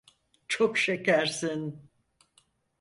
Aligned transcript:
Çok 0.47 0.77
şekersin. 0.77 1.89